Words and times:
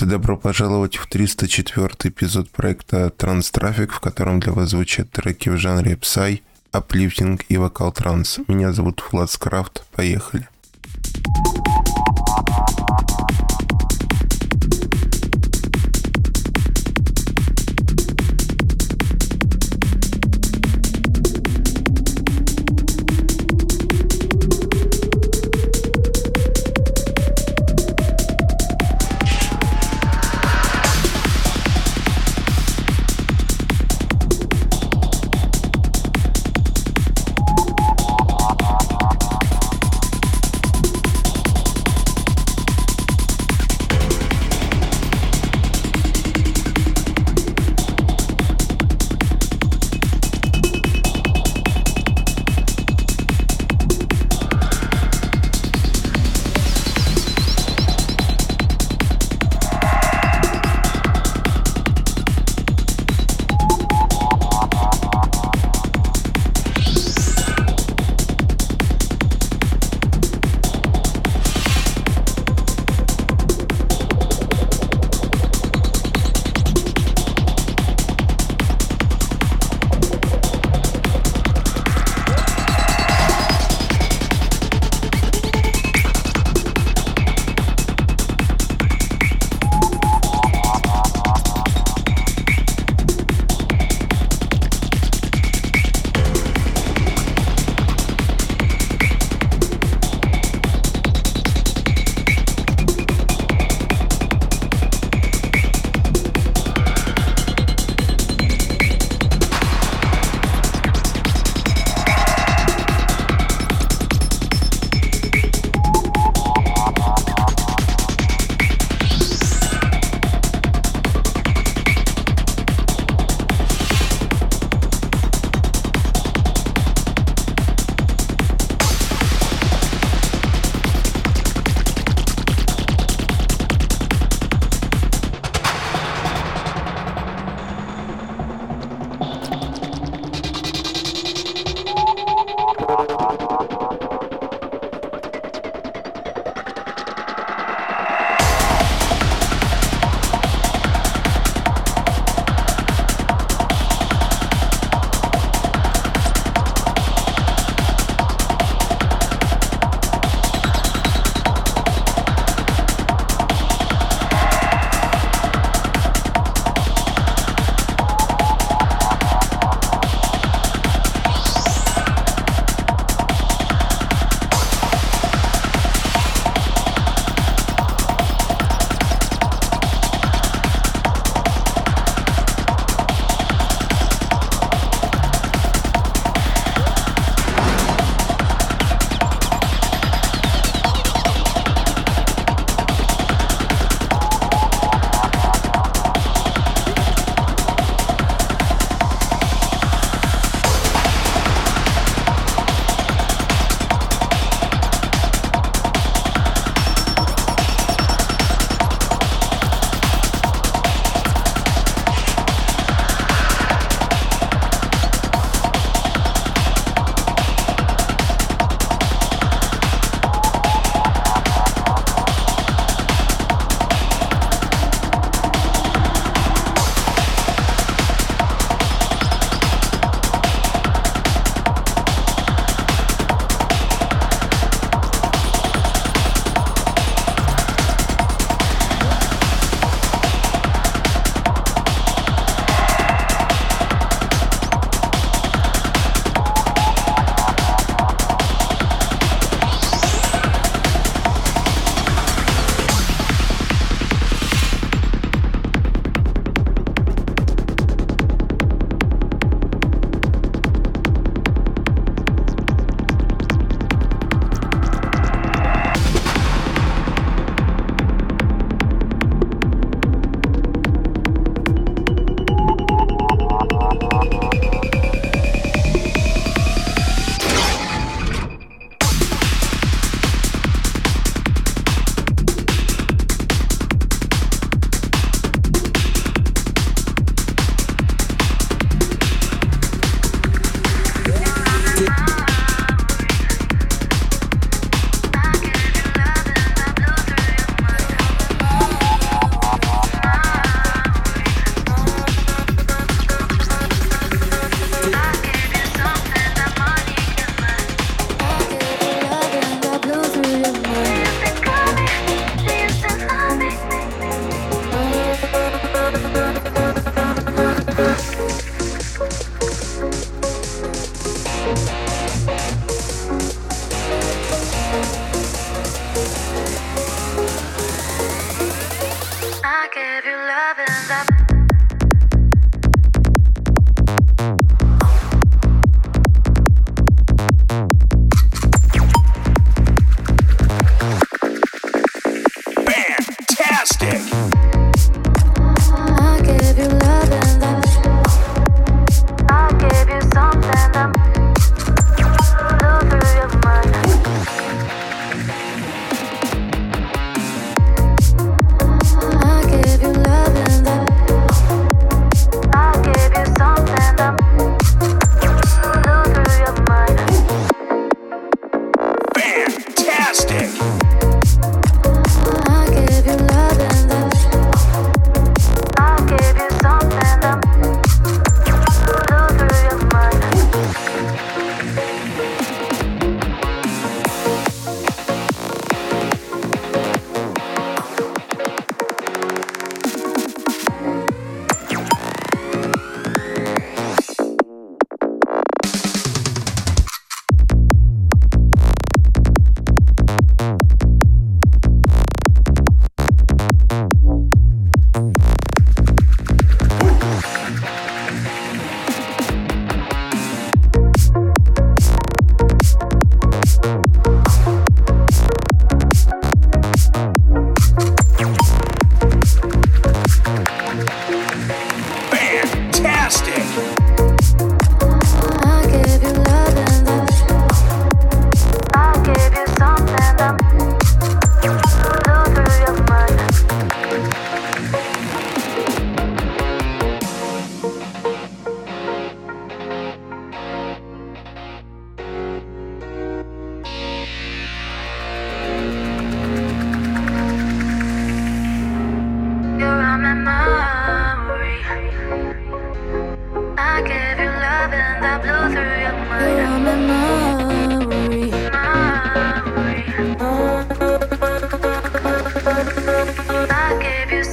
Привет 0.00 0.14
и 0.14 0.16
добро 0.16 0.38
пожаловать 0.38 0.96
в 0.96 1.06
304 1.08 1.88
эпизод 2.04 2.48
проекта 2.48 3.10
Транстрафик, 3.10 3.92
в 3.92 4.00
котором 4.00 4.40
для 4.40 4.52
вас 4.52 4.70
звучат 4.70 5.10
треки 5.10 5.50
в 5.50 5.58
жанре 5.58 5.94
псай, 5.94 6.42
аплифтинг 6.72 7.44
и 7.50 7.58
вокал 7.58 7.92
транс. 7.92 8.38
Меня 8.48 8.72
зовут 8.72 9.04
Влад 9.12 9.30
Скрафт. 9.30 9.84
Поехали. 9.92 10.48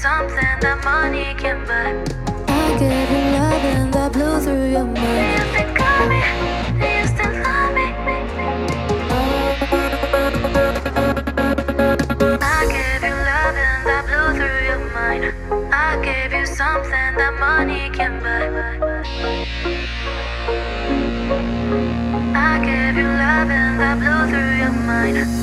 something 0.07 0.59
that 0.61 0.77
money 0.83 1.33
can 1.41 1.57
buy. 1.67 1.91
I 2.47 2.79
gave 2.79 3.09
you 3.13 3.23
love 3.37 3.63
and 3.73 3.93
that 3.93 4.13
blew 4.13 4.39
through 4.39 4.71
your 4.71 4.85
mind. 4.85 5.26
mine. 24.97 25.36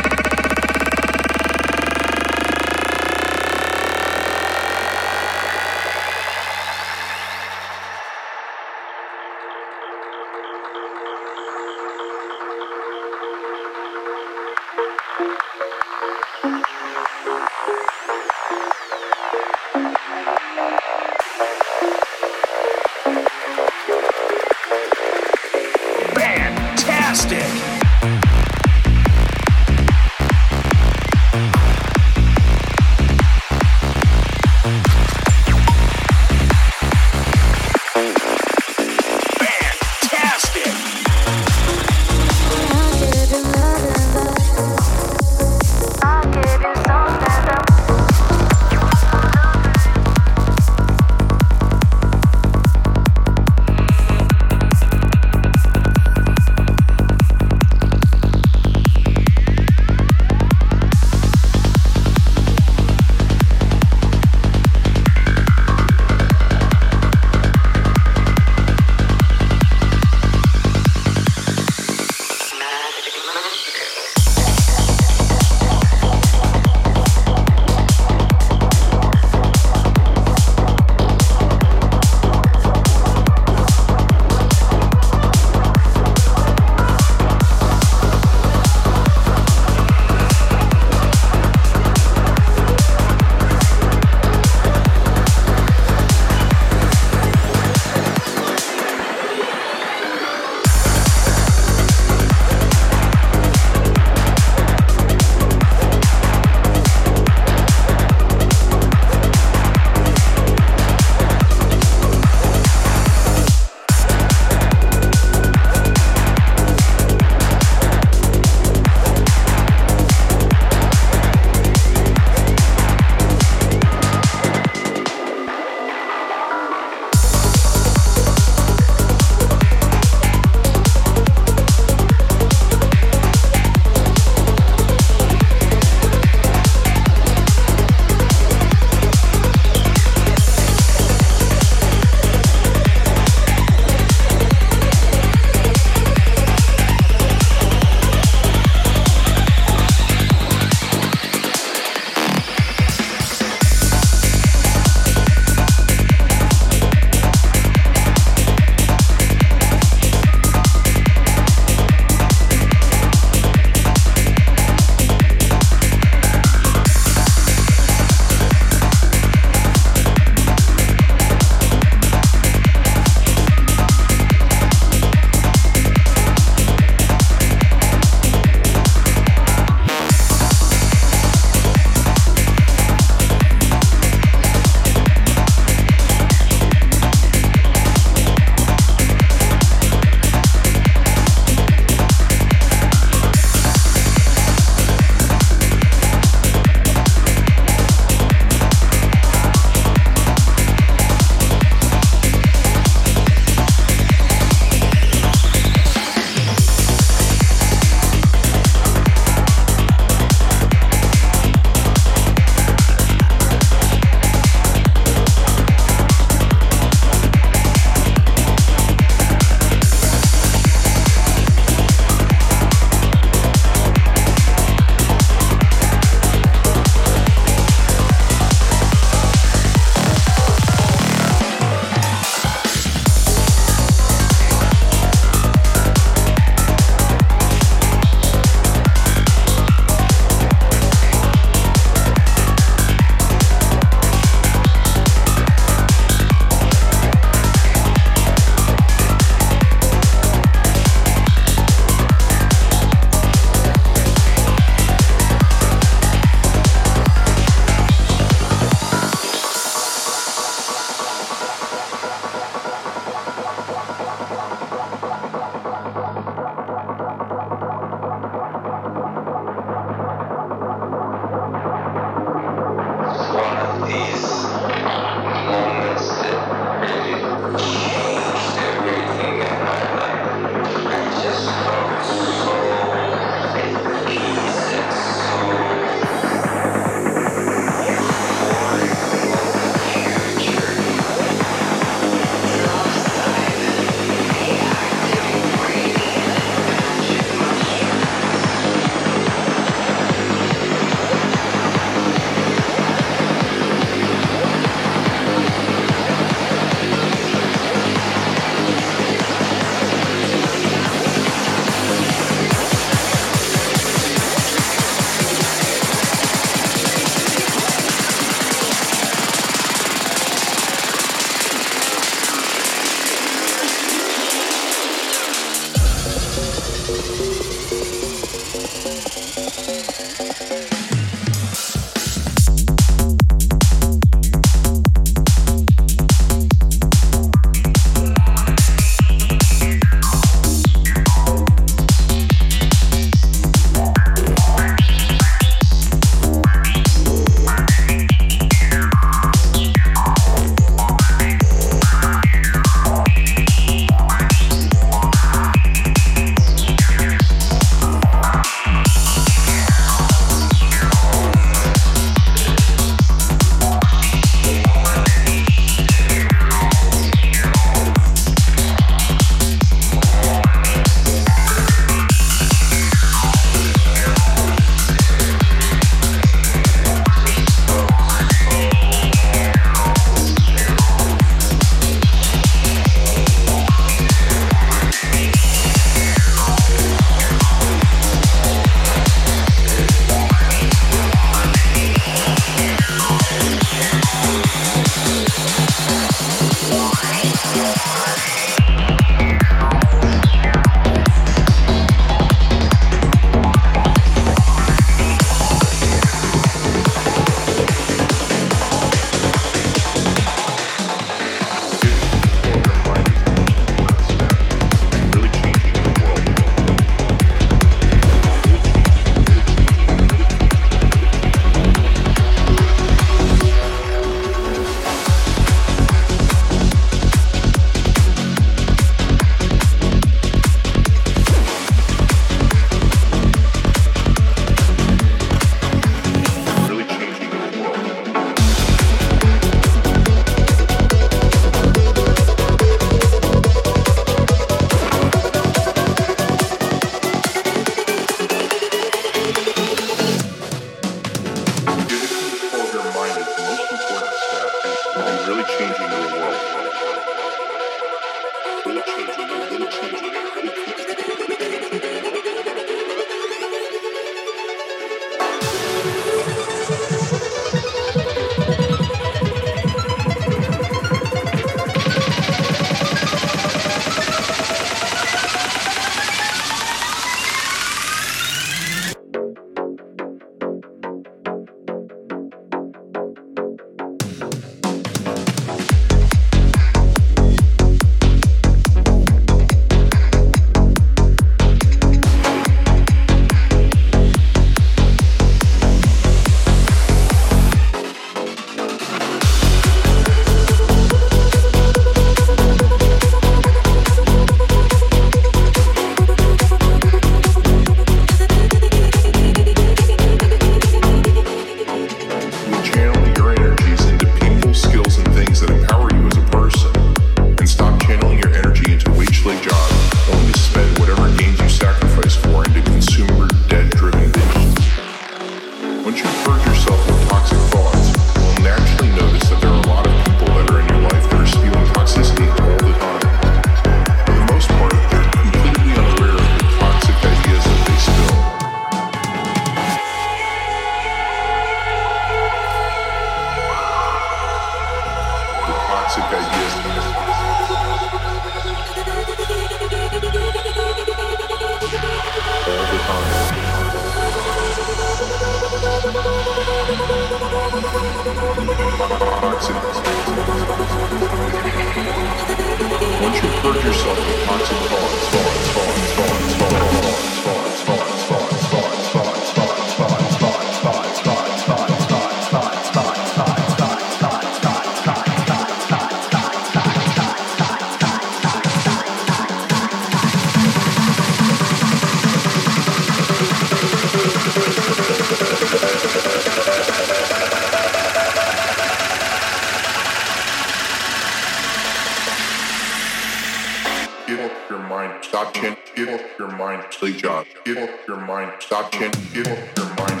your 596.19 596.31
mind, 596.37 596.63
Lee 596.81 596.97
John. 596.97 597.25
Give 597.45 597.57
up 597.57 597.69
your 597.87 597.97
mind. 597.97 598.31
Stop 598.39 598.71
chanting. 598.71 599.01
Give 599.13 599.27
up 599.27 599.57
your 599.57 599.75
mind. 599.75 600.00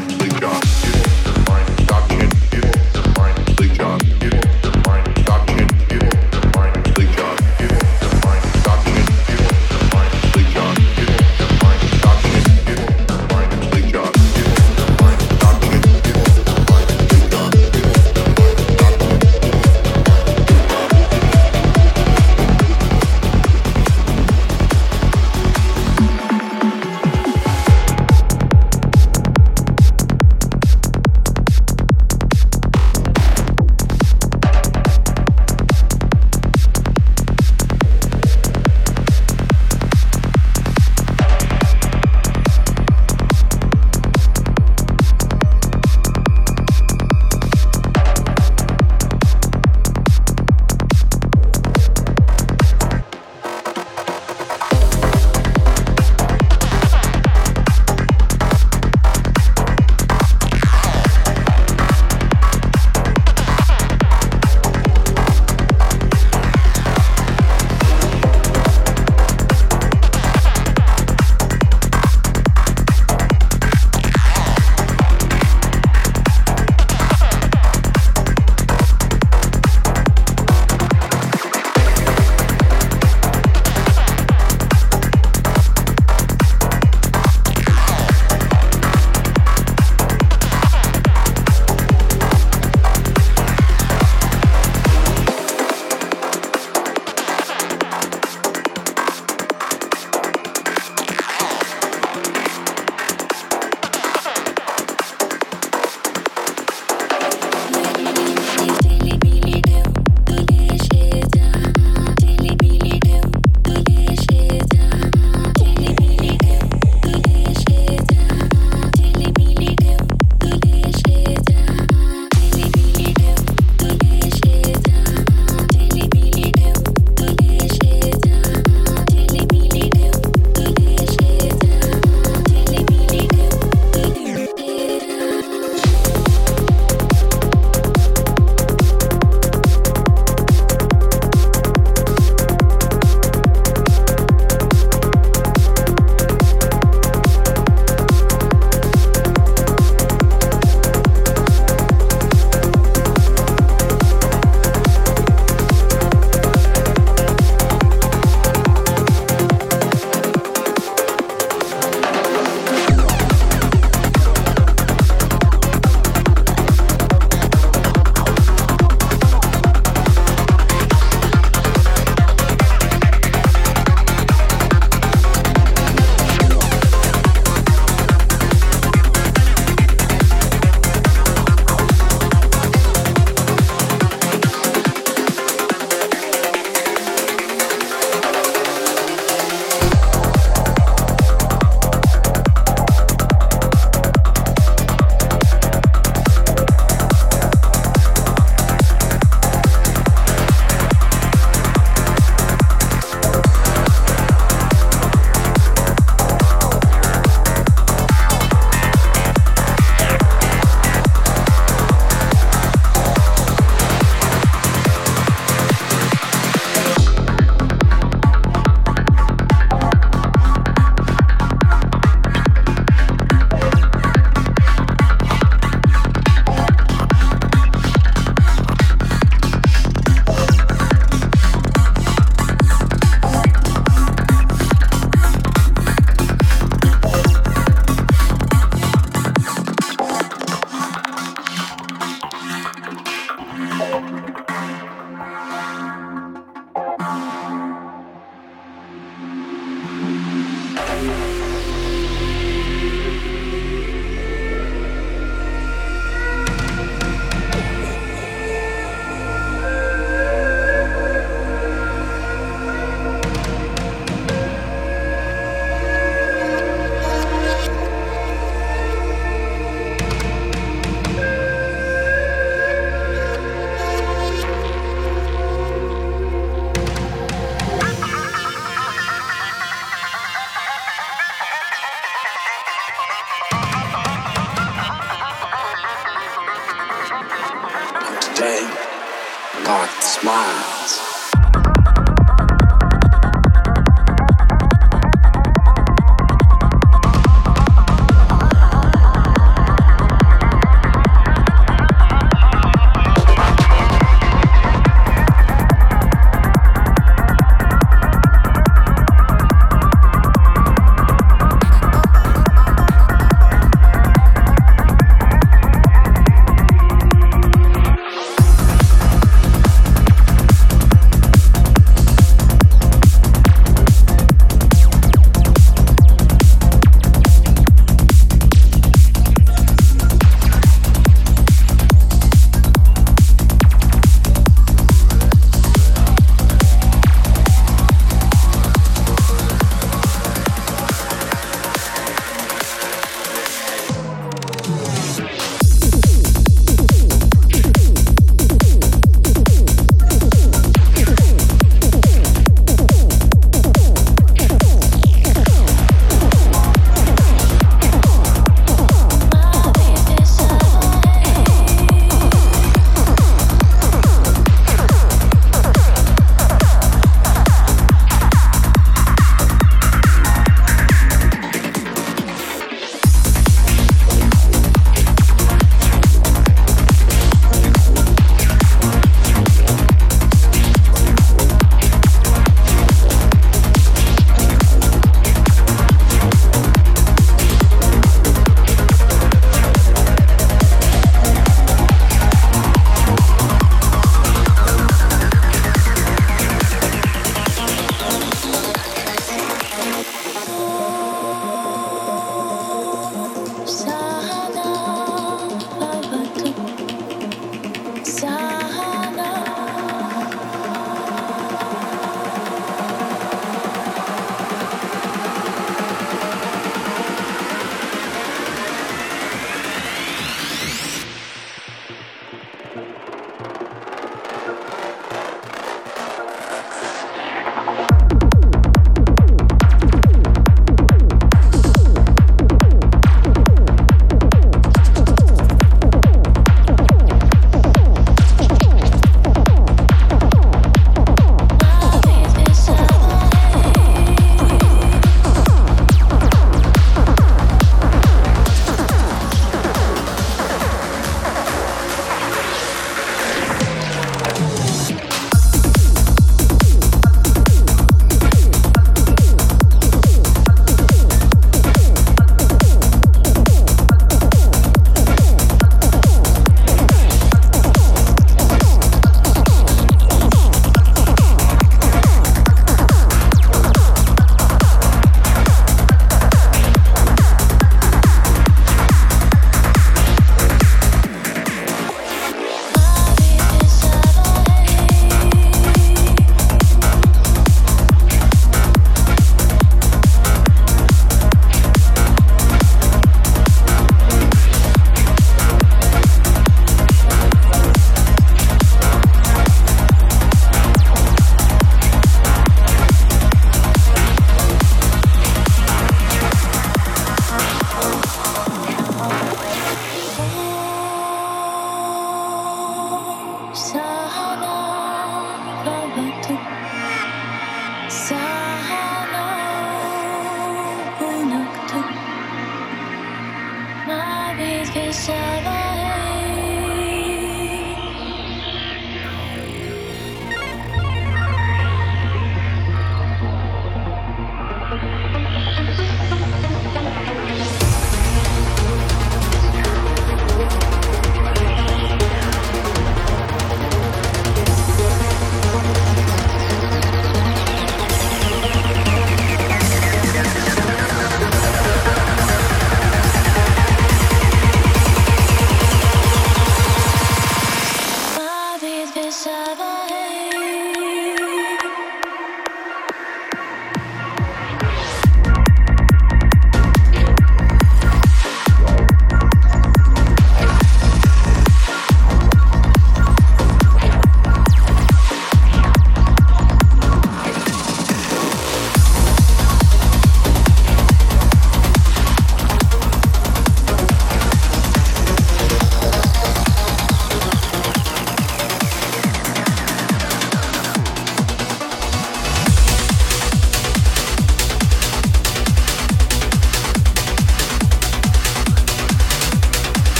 smiles. 290.21 291.00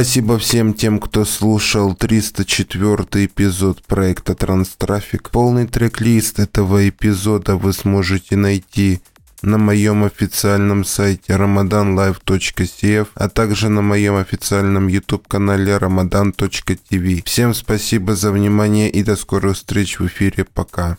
Спасибо 0.00 0.38
всем 0.38 0.72
тем, 0.72 0.98
кто 0.98 1.26
слушал 1.26 1.94
304 1.94 3.26
эпизод 3.26 3.82
проекта 3.82 4.34
Транстрафик. 4.34 5.28
Полный 5.28 5.66
трек-лист 5.66 6.38
этого 6.38 6.88
эпизода 6.88 7.56
вы 7.56 7.74
сможете 7.74 8.36
найти 8.36 9.02
на 9.42 9.58
моем 9.58 10.04
официальном 10.04 10.86
сайте 10.86 11.34
ramadanlive.cf, 11.34 13.08
а 13.14 13.28
также 13.28 13.68
на 13.68 13.82
моем 13.82 14.16
официальном 14.16 14.88
YouTube-канале 14.88 15.72
ramadan.tv. 15.72 17.22
Всем 17.26 17.52
спасибо 17.52 18.16
за 18.16 18.32
внимание 18.32 18.88
и 18.88 19.02
до 19.02 19.16
скорых 19.16 19.56
встреч 19.56 19.98
в 20.00 20.06
эфире. 20.06 20.46
Пока. 20.46 20.96